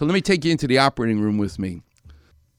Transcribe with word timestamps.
So 0.00 0.06
let 0.06 0.14
me 0.14 0.22
take 0.22 0.46
you 0.46 0.50
into 0.50 0.66
the 0.66 0.78
operating 0.78 1.20
room 1.20 1.36
with 1.36 1.58
me. 1.58 1.82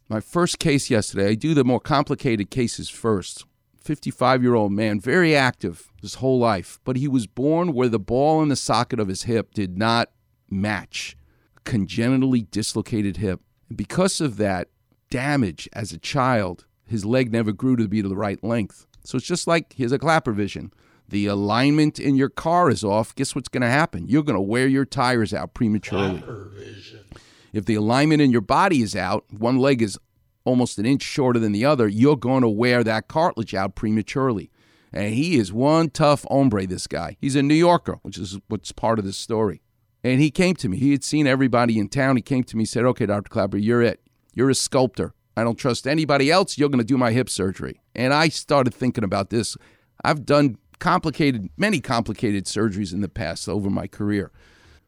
My 0.07 0.19
first 0.19 0.59
case 0.59 0.91
yesterday, 0.91 1.29
I 1.29 1.33
do 1.33 1.55
the 1.55 1.63
more 1.63 1.79
complicated 1.79 2.51
cases 2.51 2.87
first. 2.87 3.45
55 3.79 4.43
year 4.43 4.53
old 4.53 4.71
man, 4.71 4.99
very 4.99 5.35
active 5.35 5.91
his 6.03 6.13
whole 6.13 6.37
life, 6.37 6.79
but 6.83 6.97
he 6.97 7.07
was 7.07 7.25
born 7.25 7.73
where 7.73 7.89
the 7.89 7.97
ball 7.97 8.43
in 8.43 8.49
the 8.49 8.55
socket 8.55 8.99
of 8.99 9.07
his 9.07 9.23
hip 9.23 9.55
did 9.55 9.75
not 9.75 10.11
match. 10.51 11.17
Congenitally 11.63 12.43
dislocated 12.43 13.17
hip. 13.17 13.41
And 13.69 13.75
because 13.75 14.21
of 14.21 14.37
that 14.37 14.67
damage 15.09 15.67
as 15.73 15.91
a 15.91 15.97
child, 15.97 16.65
his 16.85 17.05
leg 17.05 17.31
never 17.31 17.51
grew 17.51 17.75
to 17.75 17.87
be 17.87 18.01
the 18.01 18.15
right 18.15 18.43
length. 18.43 18.85
So 19.03 19.17
it's 19.17 19.25
just 19.25 19.47
like 19.47 19.73
here's 19.73 19.91
a 19.91 19.97
clapper 19.97 20.31
vision. 20.31 20.71
The 21.09 21.25
alignment 21.25 21.97
in 21.97 22.15
your 22.15 22.29
car 22.29 22.69
is 22.69 22.83
off. 22.83 23.15
Guess 23.15 23.33
what's 23.33 23.49
going 23.49 23.61
to 23.61 23.67
happen? 23.67 24.07
You're 24.07 24.21
going 24.21 24.35
to 24.35 24.41
wear 24.41 24.67
your 24.67 24.85
tires 24.85 25.33
out 25.33 25.55
prematurely. 25.55 26.21
If 27.53 27.65
the 27.65 27.75
alignment 27.75 28.21
in 28.21 28.31
your 28.31 28.41
body 28.41 28.81
is 28.81 28.95
out, 28.95 29.25
one 29.29 29.57
leg 29.57 29.81
is 29.81 29.97
almost 30.43 30.79
an 30.79 30.85
inch 30.85 31.01
shorter 31.01 31.39
than 31.39 31.51
the 31.51 31.65
other, 31.65 31.87
you're 31.87 32.17
going 32.17 32.41
to 32.41 32.49
wear 32.49 32.83
that 32.83 33.07
cartilage 33.07 33.53
out 33.53 33.75
prematurely. 33.75 34.49
And 34.93 35.13
he 35.13 35.37
is 35.37 35.53
one 35.53 35.89
tough 35.89 36.25
hombre, 36.29 36.67
this 36.67 36.87
guy. 36.87 37.17
He's 37.21 37.35
a 37.35 37.43
New 37.43 37.55
Yorker, 37.55 37.99
which 38.01 38.17
is 38.17 38.39
what's 38.47 38.71
part 38.71 38.99
of 38.99 39.05
this 39.05 39.17
story. 39.17 39.61
And 40.03 40.19
he 40.19 40.31
came 40.31 40.55
to 40.55 40.67
me. 40.67 40.77
He 40.77 40.91
had 40.91 41.03
seen 41.03 41.27
everybody 41.27 41.77
in 41.77 41.87
town. 41.87 42.15
He 42.15 42.21
came 42.21 42.43
to 42.43 42.57
me 42.57 42.61
and 42.61 42.69
said, 42.69 42.85
Okay, 42.85 43.05
Dr. 43.05 43.29
Clapper, 43.29 43.57
you're 43.57 43.81
it. 43.81 44.01
You're 44.33 44.49
a 44.49 44.55
sculptor. 44.55 45.13
I 45.37 45.43
don't 45.43 45.57
trust 45.57 45.87
anybody 45.87 46.31
else. 46.31 46.57
You're 46.57 46.69
going 46.69 46.79
to 46.79 46.85
do 46.85 46.97
my 46.97 47.11
hip 47.11 47.29
surgery. 47.29 47.81
And 47.95 48.13
I 48.13 48.29
started 48.29 48.73
thinking 48.73 49.03
about 49.03 49.29
this. 49.29 49.55
I've 50.03 50.25
done 50.25 50.57
complicated, 50.79 51.49
many 51.55 51.79
complicated 51.79 52.45
surgeries 52.45 52.91
in 52.91 53.01
the 53.01 53.09
past 53.09 53.47
over 53.47 53.69
my 53.69 53.87
career. 53.87 54.31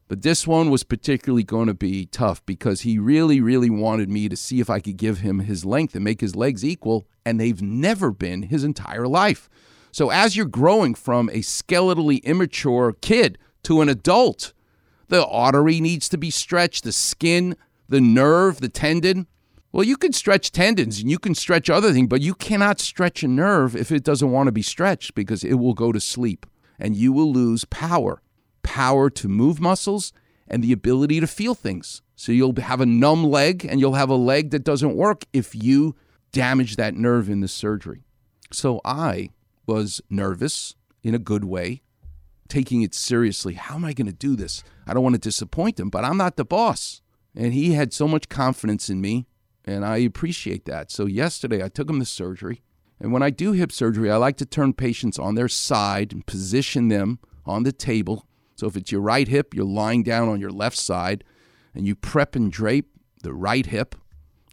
But 0.07 0.21
this 0.21 0.45
one 0.45 0.69
was 0.69 0.83
particularly 0.83 1.43
going 1.43 1.67
to 1.67 1.73
be 1.73 2.05
tough 2.05 2.45
because 2.45 2.81
he 2.81 2.99
really, 2.99 3.39
really 3.39 3.69
wanted 3.69 4.09
me 4.09 4.27
to 4.29 4.35
see 4.35 4.59
if 4.59 4.69
I 4.69 4.79
could 4.79 4.97
give 4.97 5.19
him 5.19 5.39
his 5.39 5.65
length 5.65 5.95
and 5.95 6.03
make 6.03 6.21
his 6.21 6.35
legs 6.35 6.65
equal, 6.65 7.07
and 7.25 7.39
they've 7.39 7.61
never 7.61 8.11
been 8.11 8.43
his 8.43 8.63
entire 8.63 9.07
life. 9.07 9.49
So 9.91 10.09
as 10.09 10.35
you're 10.35 10.45
growing 10.45 10.93
from 10.95 11.29
a 11.29 11.39
skeletally 11.39 12.21
immature 12.23 12.93
kid 12.99 13.37
to 13.63 13.81
an 13.81 13.89
adult, 13.89 14.53
the 15.07 15.25
artery 15.25 15.79
needs 15.79 16.09
to 16.09 16.17
be 16.17 16.31
stretched, 16.31 16.83
the 16.83 16.91
skin, 16.91 17.55
the 17.87 18.01
nerve, 18.01 18.59
the 18.59 18.69
tendon. 18.69 19.27
Well, 19.71 19.83
you 19.83 19.97
can 19.97 20.11
stretch 20.11 20.51
tendons 20.51 20.99
and 20.99 21.09
you 21.09 21.19
can 21.19 21.33
stretch 21.33 21.69
other 21.69 21.93
things, 21.93 22.07
but 22.07 22.21
you 22.21 22.33
cannot 22.33 22.79
stretch 22.79 23.23
a 23.23 23.27
nerve 23.27 23.75
if 23.75 23.91
it 23.91 24.03
doesn't 24.03 24.31
want 24.31 24.47
to 24.47 24.51
be 24.51 24.61
stretched 24.61 25.15
because 25.15 25.43
it 25.43 25.55
will 25.55 25.73
go 25.73 25.91
to 25.91 25.99
sleep 25.99 26.45
and 26.79 26.95
you 26.95 27.13
will 27.13 27.31
lose 27.31 27.65
power 27.65 28.21
power 28.73 29.07
to 29.07 29.27
move 29.27 29.59
muscles 29.59 30.11
and 30.47 30.63
the 30.63 30.71
ability 30.71 31.19
to 31.19 31.27
feel 31.27 31.53
things. 31.53 32.01
So 32.15 32.31
you'll 32.31 32.59
have 32.59 32.81
a 32.81 32.87
numb 32.87 33.23
leg 33.23 33.63
and 33.63 33.79
you'll 33.79 33.93
have 33.93 34.09
a 34.09 34.15
leg 34.15 34.49
that 34.49 34.63
doesn't 34.63 34.95
work 34.95 35.25
if 35.31 35.53
you 35.53 35.95
damage 36.31 36.75
that 36.77 36.95
nerve 36.95 37.29
in 37.29 37.41
the 37.41 37.47
surgery. 37.47 38.03
So 38.51 38.81
I 38.83 39.29
was 39.67 40.01
nervous 40.09 40.73
in 41.03 41.13
a 41.13 41.19
good 41.19 41.45
way, 41.45 41.83
taking 42.47 42.81
it 42.81 42.95
seriously. 42.95 43.53
How 43.53 43.75
am 43.75 43.85
I 43.85 43.93
going 43.93 44.07
to 44.07 44.11
do 44.11 44.35
this? 44.35 44.63
I 44.87 44.95
don't 44.95 45.03
want 45.03 45.13
to 45.13 45.21
disappoint 45.21 45.79
him, 45.79 45.91
but 45.91 46.03
I'm 46.03 46.17
not 46.17 46.35
the 46.35 46.43
boss. 46.43 47.03
And 47.35 47.53
he 47.53 47.73
had 47.73 47.93
so 47.93 48.07
much 48.07 48.27
confidence 48.27 48.89
in 48.89 49.01
me, 49.01 49.27
and 49.65 49.85
I 49.85 49.97
appreciate 49.97 50.65
that. 50.65 50.89
So 50.89 51.05
yesterday 51.05 51.63
I 51.63 51.69
took 51.69 51.91
him 51.91 51.99
to 51.99 52.05
surgery. 52.05 52.63
And 52.99 53.13
when 53.13 53.21
I 53.21 53.29
do 53.29 53.51
hip 53.51 53.71
surgery, 53.71 54.09
I 54.09 54.15
like 54.15 54.37
to 54.37 54.47
turn 54.47 54.73
patients 54.73 55.19
on 55.19 55.35
their 55.35 55.47
side 55.47 56.11
and 56.11 56.25
position 56.25 56.87
them 56.87 57.19
on 57.45 57.61
the 57.61 57.71
table 57.71 58.25
so 58.55 58.67
if 58.67 58.75
it's 58.75 58.91
your 58.91 59.01
right 59.01 59.27
hip, 59.27 59.53
you're 59.53 59.65
lying 59.65 60.03
down 60.03 60.29
on 60.29 60.39
your 60.39 60.51
left 60.51 60.77
side 60.77 61.23
and 61.73 61.85
you 61.87 61.95
prep 61.95 62.35
and 62.35 62.51
drape 62.51 62.89
the 63.21 63.33
right 63.33 63.65
hip. 63.65 63.95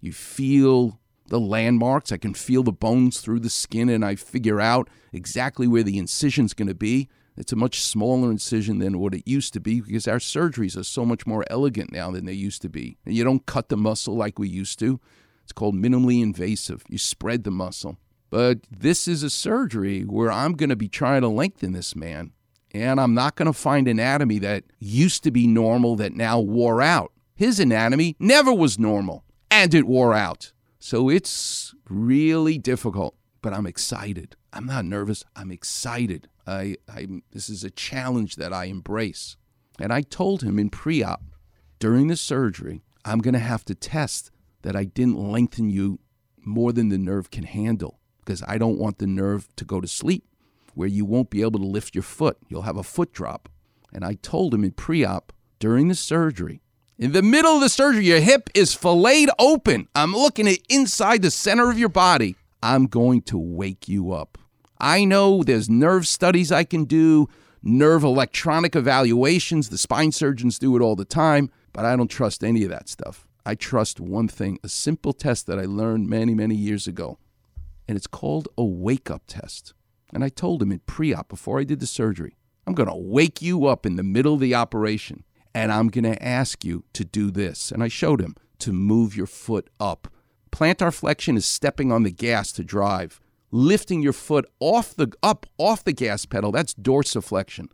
You 0.01 0.13
feel 0.13 0.99
the 1.29 1.41
landmarks. 1.41 2.13
I 2.13 2.17
can 2.17 2.35
feel 2.35 2.63
the 2.63 2.73
bones 2.73 3.21
through 3.21 3.41
the 3.41 3.51
skin 3.51 3.89
and 3.89 4.05
I 4.05 4.17
figure 4.17 4.61
out 4.61 4.89
exactly 5.13 5.67
where 5.67 5.83
the 5.83 5.99
incision's 5.99 6.55
going 6.55 6.69
to 6.69 6.75
be. 6.75 7.09
It's 7.37 7.53
a 7.53 7.57
much 7.57 7.81
smaller 7.83 8.31
incision 8.31 8.79
than 8.79 8.99
what 8.99 9.15
it 9.15 9.27
used 9.27 9.53
to 9.55 9.61
be 9.61 9.81
because 9.81 10.09
our 10.09 10.19
surgeries 10.19 10.77
are 10.77 10.85
so 10.85 11.05
much 11.05 11.27
more 11.27 11.45
elegant 11.49 11.93
now 11.93 12.11
than 12.11 12.27
they 12.27 12.33
used 12.33 12.61
to 12.63 12.69
be. 12.69 12.99
And 13.07 13.15
you 13.15 13.25
don't 13.25 13.47
cut 13.47 13.69
the 13.69 13.77
muscle 13.77 14.17
like 14.17 14.39
we 14.39 14.49
used 14.49 14.79
to. 14.81 15.01
It's 15.45 15.53
called 15.53 15.75
minimally 15.75 16.23
invasive. 16.23 16.83
You 16.89 16.99
spread 16.99 17.45
the 17.45 17.51
muscle. 17.51 17.97
But 18.29 18.59
this 18.71 19.09
is 19.09 19.23
a 19.23 19.31
surgery 19.31 20.03
where 20.03 20.31
I'm 20.31 20.53
going 20.53 20.71
to 20.71 20.77
be 20.77 20.89
trying 20.89 21.23
to 21.23 21.29
lengthen 21.29 21.73
this 21.73 21.97
man 21.97 22.33
and 22.73 23.01
I'm 23.01 23.15
not 23.15 23.37
going 23.37 23.47
to 23.47 23.53
find 23.53 23.89
anatomy 23.89 24.39
that 24.41 24.65
used 24.79 25.23
to 25.25 25.31
be 25.31 25.47
normal 25.47 25.97
that 25.97 26.15
now 26.15 26.41
wore 26.41 26.83
out. 26.83 27.13
His 27.35 27.59
anatomy 27.59 28.17
never 28.19 28.53
was 28.53 28.79
normal, 28.79 29.25
and 29.51 29.75
it 29.75 29.87
wore 29.87 30.15
out. 30.15 30.53
So 30.79 31.09
it's 31.09 31.75
really 31.89 32.59
difficult, 32.59 33.17
but 33.43 33.53
I'm 33.53 33.67
excited. 33.67 34.37
I'm 34.53 34.67
not 34.67 34.85
nervous. 34.85 35.25
I'm 35.35 35.51
excited. 35.51 36.29
I, 36.47 36.77
I, 36.89 37.07
this 37.33 37.49
is 37.49 37.65
a 37.65 37.71
challenge 37.71 38.37
that 38.37 38.53
I 38.53 38.65
embrace. 38.65 39.37
And 39.79 39.93
I 39.93 40.03
told 40.03 40.43
him 40.43 40.59
in 40.59 40.71
pre 40.71 41.03
op 41.03 41.23
during 41.79 42.09
the 42.09 42.17
surgery, 42.17 42.83
I'm 43.05 43.21
going 43.21 43.35
to 43.35 43.41
have 43.41 43.65
to 43.67 43.75
test 43.75 44.31
that 44.63 44.77
I 44.77 44.85
didn't 44.85 45.19
lengthen 45.19 45.71
you 45.71 45.99
more 46.45 46.73
than 46.73 46.91
the 46.91 46.99
nerve 46.99 47.31
can 47.31 47.45
handle 47.45 48.01
because 48.19 48.43
I 48.47 48.59
don't 48.59 48.79
want 48.79 48.99
the 48.99 49.07
nerve 49.07 49.49
to 49.57 49.65
go 49.65 49.81
to 49.81 49.89
sleep 49.89 50.25
where 50.75 50.89
you 50.89 51.05
won't 51.05 51.31
be 51.31 51.43
able 51.43 51.61
to 51.61 51.67
lift 51.67 51.95
your 51.95 52.03
foot. 52.03 52.39
You'll 52.49 52.63
have 52.63 52.77
a 52.77 52.83
foot 52.83 53.13
drop. 53.13 53.49
And 53.93 54.05
I 54.05 54.15
told 54.15 54.55
him 54.55 54.65
in 54.65 54.73
pre 54.73 55.05
op 55.05 55.33
during 55.59 55.89
the 55.89 55.95
surgery, 55.95 56.63
in 57.01 57.13
the 57.13 57.23
middle 57.23 57.55
of 57.55 57.63
the 57.63 57.71
surgery, 57.71 58.05
your 58.05 58.21
hip 58.21 58.51
is 58.55 58.75
filleted 58.75 59.31
open. 59.39 59.89
I'm 59.95 60.13
looking 60.13 60.47
at 60.47 60.59
inside 60.69 61.23
the 61.23 61.31
center 61.31 61.71
of 61.71 61.79
your 61.79 61.89
body. 61.89 62.37
I'm 62.63 62.89
going 62.89 63.23
to 63.23 63.39
wake 63.39 63.89
you 63.89 64.13
up. 64.13 64.37
I 64.79 65.07
know 65.07 65.43
there's 65.43 65.71
nerve 65.71 66.07
studies 66.07 66.53
I 66.53 66.65
can 66.65 66.85
do, 66.85 67.27
nerve 67.63 68.05
electronic 68.05 68.77
evaluations. 68.77 69.71
The 69.71 69.79
spine 69.79 70.13
surgeons 70.13 70.59
do 70.59 70.77
it 70.77 70.83
all 70.83 70.95
the 70.95 71.07
time, 71.07 71.51
but 71.73 71.87
I 71.87 71.97
don't 71.97 72.09
trust 72.09 72.45
any 72.45 72.65
of 72.65 72.71
that 72.71 72.91
stuff. 72.91 73.27
I 73.47 73.55
trust 73.55 73.99
one 73.99 74.29
thing 74.29 74.59
a 74.63 74.69
simple 74.69 75.15
test 75.15 75.47
that 75.47 75.59
I 75.59 75.65
learned 75.65 76.11
many, 76.11 76.35
many 76.35 76.55
years 76.55 76.87
ago, 76.87 77.19
and 77.89 77.97
it's 77.97 78.07
called 78.07 78.49
a 78.59 78.65
wake 78.65 79.11
up 79.11 79.23
test. 79.27 79.73
And 80.13 80.25
I 80.25 80.29
told 80.29 80.63
him 80.63 80.73
in 80.73 80.81
pre 80.81 81.15
op, 81.15 81.29
before 81.29 81.61
I 81.61 81.65
did 81.65 81.81
the 81.81 81.87
surgery, 81.87 82.37
I'm 82.67 82.75
going 82.75 82.89
to 82.89 82.95
wake 82.97 83.41
you 83.41 83.67
up 83.67 83.87
in 83.87 83.97
the 83.97 84.03
middle 84.03 84.35
of 84.35 84.41
the 84.41 84.55
operation 84.55 85.25
and 85.55 85.73
I'm 85.73 85.89
going 85.89 86.05
to 86.05 86.23
ask 86.23 86.65
you 86.65 86.85
to 86.93 87.05
do 87.05 87.31
this. 87.31 87.73
And 87.73 87.83
I 87.83 87.89
showed 87.89 88.21
him 88.21 88.37
to 88.61 88.73
move 88.73 89.17
your 89.17 89.27
foot 89.27 89.69
up. 89.79 90.09
Plantar 90.53 90.95
flexion 90.95 91.37
is 91.37 91.47
stepping 91.47 91.91
on 91.93 92.03
the 92.03 92.11
gas 92.11 92.53
to 92.53 92.65
drive. 92.65 93.21
Lifting 93.51 94.03
your 94.03 94.13
foot 94.13 94.49
off 94.61 94.95
the 94.95 95.13
up 95.23 95.47
off 95.59 95.83
the 95.83 95.93
gas 95.93 96.25
pedal, 96.25 96.53
that's 96.53 96.75
dorsiflexion. 96.75 97.67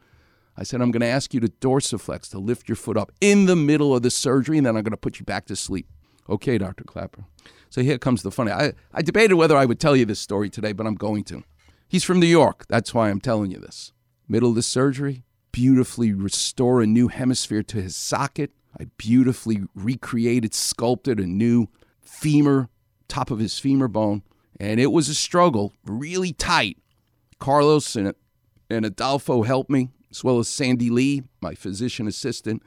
I 0.56 0.62
said, 0.62 0.80
I'm 0.80 0.91
going 0.91 1.03
to 1.03 1.06
ask 1.06 1.34
you 1.34 1.41
to 1.41 1.48
dorsiflex, 1.48 2.30
to 2.30 2.38
lift 2.38 2.66
your 2.66 2.76
foot 2.76 2.97
up 2.97 3.12
in 3.20 3.44
the 3.44 3.56
middle 3.56 3.94
of 3.94 4.03
the 4.03 4.10
surgery, 4.10 4.56
and 4.56 4.66
then 4.66 4.74
I'm 4.74 4.82
going 4.84 4.92
to 4.92 4.97
put 4.97 5.18
you 5.18 5.26
back 5.26 5.44
to 5.47 5.56
sleep. 5.56 5.86
Okay, 6.30 6.56
Dr. 6.56 6.84
Clapper. 6.84 7.26
So 7.68 7.82
here 7.82 7.98
comes 7.98 8.22
the 8.22 8.30
funny. 8.30 8.53
I, 8.53 8.72
I 8.94 9.03
debated 9.03 9.34
whether 9.34 9.56
I 9.56 9.66
would 9.66 9.78
tell 9.78 9.94
you 9.94 10.06
this 10.06 10.18
story 10.18 10.48
today, 10.48 10.72
but 10.72 10.86
I'm 10.86 10.94
going 10.94 11.24
to. 11.24 11.44
He's 11.88 12.04
from 12.04 12.20
New 12.20 12.26
York. 12.26 12.66
That's 12.69 12.92
why 12.92 13.10
I'm 13.10 13.20
telling 13.20 13.50
you 13.50 13.58
this. 13.58 13.92
Middle 14.28 14.50
of 14.50 14.54
the 14.56 14.62
surgery, 14.62 15.24
beautifully 15.52 16.12
restore 16.12 16.82
a 16.82 16.86
new 16.86 17.08
hemisphere 17.08 17.62
to 17.62 17.80
his 17.80 17.97
socket. 17.97 18.50
I 18.78 18.86
beautifully 18.97 19.62
recreated, 19.74 20.52
sculpted 20.52 21.20
a 21.20 21.26
new 21.26 21.69
femur, 22.02 22.69
top 23.08 23.30
of 23.30 23.38
his 23.38 23.58
femur 23.58 23.88
bone. 23.88 24.22
And 24.58 24.80
it 24.80 24.91
was 24.91 25.08
a 25.08 25.14
struggle, 25.14 25.72
really 25.84 26.32
tight. 26.32 26.78
Carlos 27.38 27.94
and, 27.94 28.14
and 28.68 28.84
Adolfo 28.84 29.42
helped 29.42 29.70
me, 29.70 29.91
as 30.10 30.24
well 30.24 30.38
as 30.38 30.48
Sandy 30.48 30.91
Lee, 30.91 31.22
my 31.41 31.54
physician 31.54 32.08
assistant. 32.08 32.62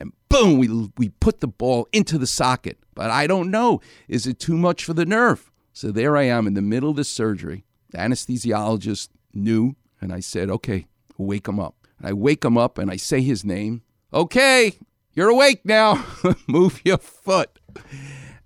And 0.00 0.12
boom, 0.28 0.58
we, 0.58 0.90
we 0.96 1.10
put 1.10 1.40
the 1.40 1.48
ball 1.48 1.88
into 1.92 2.16
the 2.16 2.26
socket. 2.26 2.78
But 2.94 3.10
I 3.10 3.26
don't 3.26 3.50
know, 3.50 3.80
is 4.08 4.26
it 4.26 4.38
too 4.38 4.56
much 4.56 4.84
for 4.84 4.94
the 4.94 5.04
nerve? 5.04 5.50
So 5.72 5.90
there 5.90 6.16
I 6.16 6.24
am 6.24 6.46
in 6.46 6.54
the 6.54 6.62
middle 6.62 6.90
of 6.90 6.96
the 6.96 7.04
surgery. 7.04 7.64
The 7.92 7.98
anesthesiologist 7.98 9.08
knew, 9.34 9.76
and 10.00 10.12
I 10.12 10.20
said, 10.20 10.50
okay, 10.50 10.86
wake 11.18 11.46
him 11.46 11.60
up. 11.60 11.76
And 11.98 12.08
I 12.08 12.12
wake 12.12 12.44
him 12.44 12.58
up 12.58 12.78
and 12.78 12.90
I 12.90 12.96
say 12.96 13.20
his 13.20 13.44
name. 13.44 13.82
Okay, 14.12 14.78
you're 15.14 15.28
awake 15.28 15.64
now. 15.64 16.04
move 16.48 16.80
your 16.84 16.98
foot. 16.98 17.58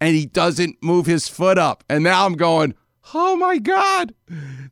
And 0.00 0.14
he 0.14 0.26
doesn't 0.26 0.82
move 0.82 1.06
his 1.06 1.28
foot 1.28 1.58
up. 1.58 1.84
And 1.88 2.04
now 2.04 2.26
I'm 2.26 2.34
going, 2.34 2.74
oh 3.14 3.36
my 3.36 3.58
God, 3.58 4.14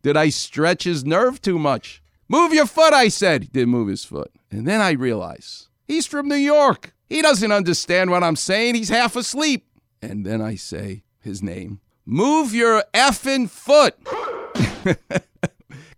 did 0.03 0.17
I 0.17 0.29
stretch 0.29 0.85
his 0.85 1.05
nerve 1.05 1.41
too 1.41 1.59
much? 1.59 2.03
Move 2.29 2.53
your 2.53 2.67
foot, 2.67 2.93
I 2.93 3.09
said. 3.09 3.43
He 3.43 3.49
didn't 3.49 3.71
move 3.71 3.89
his 3.89 4.05
foot. 4.05 4.33
And 4.51 4.67
then 4.67 4.81
I 4.81 4.93
realize 4.93 5.69
he's 5.87 6.07
from 6.07 6.29
New 6.29 6.35
York. 6.35 6.95
He 7.09 7.23
doesn't 7.23 7.53
understand 7.53 8.11
what 8.11 8.25
I'm 8.25 8.37
saying. 8.37 8.75
He's 8.75 8.89
half 8.89 9.15
asleep. 9.15 9.67
And 10.03 10.27
then 10.27 10.43
I 10.43 10.57
say 10.57 11.05
his 11.21 11.43
name. 11.43 11.81
Move 12.05 12.55
your 12.55 12.85
effing 12.93 13.49
foot. 13.49 13.97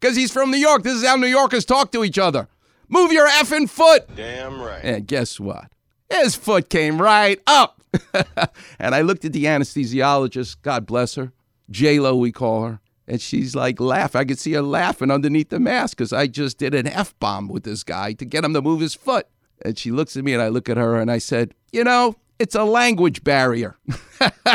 Because 0.00 0.17
he's 0.17 0.31
from 0.31 0.50
New 0.50 0.58
York. 0.58 0.82
This 0.82 0.94
is 0.94 1.06
how 1.06 1.17
New 1.17 1.26
Yorkers 1.26 1.64
talk 1.64 1.91
to 1.93 2.05
each 2.05 2.19
other. 2.19 2.49
Move 2.88 3.12
your 3.12 3.29
effing 3.29 3.69
foot. 3.69 4.14
Damn 4.14 4.61
right. 4.61 4.81
And 4.85 5.06
guess 5.06 5.41
what? 5.41 5.73
His 6.11 6.37
foot 6.37 6.69
came 6.69 7.00
right 7.00 7.41
up. 7.47 7.82
and 8.79 8.94
I 8.94 9.00
looked 9.00 9.25
at 9.25 9.32
the 9.32 9.44
anesthesiologist, 9.44 10.58
God 10.62 10.87
bless 10.87 11.14
her, 11.14 11.32
J 11.70 11.99
Lo, 11.99 12.14
we 12.14 12.31
call 12.31 12.64
her. 12.64 12.81
And 13.08 13.20
she's 13.20 13.55
like, 13.55 13.81
laugh. 13.81 14.14
I 14.14 14.25
could 14.25 14.38
see 14.38 14.53
her 14.53 14.62
laughing 14.62 15.11
underneath 15.11 15.49
the 15.49 15.61
mask 15.61 15.97
because 15.97 16.12
I 16.12 16.26
just 16.26 16.59
did 16.59 16.75
an 16.75 16.87
F 16.87 17.19
bomb 17.19 17.49
with 17.49 17.62
this 17.62 17.82
guy 17.85 18.12
to 18.14 18.25
get 18.25 18.44
him 18.44 18.52
to 18.52 18.61
move 18.61 18.81
his 18.81 18.94
foot. 18.94 19.29
And 19.64 19.79
she 19.79 19.91
looks 19.91 20.17
at 20.17 20.25
me 20.25 20.35
and 20.35 20.43
I 20.43 20.49
look 20.49 20.69
at 20.69 20.76
her 20.76 21.00
and 21.00 21.11
I 21.11 21.19
said, 21.19 21.55
You 21.73 21.85
know, 21.85 22.17
it's 22.38 22.55
a 22.55 22.64
language 22.64 23.25
barrier. 23.25 23.76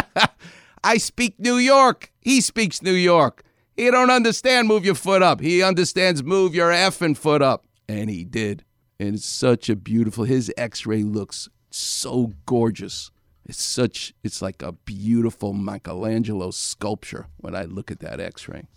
I 0.83 0.97
speak 0.97 1.39
New 1.39 1.56
York. 1.56 2.12
He 2.19 2.42
speaks 2.42 2.81
New 2.81 2.94
York. 2.94 3.44
He 3.75 3.89
don't 3.89 4.09
understand 4.09 4.68
move 4.68 4.85
your 4.85 4.95
foot 4.95 5.23
up. 5.23 5.41
He 5.41 5.63
understands 5.63 6.23
move 6.23 6.53
your 6.53 6.71
effing 6.71 7.18
foot 7.18 7.41
up. 7.41 7.65
And 7.88 8.09
he 8.09 8.23
did. 8.23 8.63
And 9.00 9.15
it's 9.15 9.25
such 9.25 9.69
a 9.69 9.75
beautiful, 9.75 10.25
his 10.25 10.53
x 10.57 10.85
ray 10.85 11.03
looks 11.03 11.50
so 11.71 12.33
gorgeous. 12.45 13.12
It's 13.45 13.62
such, 13.62 14.13
it's 14.23 14.41
like 14.41 14.62
a 14.62 14.73
beautiful 14.73 15.53
Michelangelo 15.53 16.51
sculpture 16.51 17.27
when 17.38 17.56
I 17.56 17.63
look 17.63 17.89
at 17.89 18.00
that 18.00 18.19
x 18.19 18.47
ray. 18.47 18.68